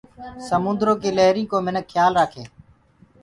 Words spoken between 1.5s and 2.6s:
ڪو مِنک کيآل رآکينٚ۔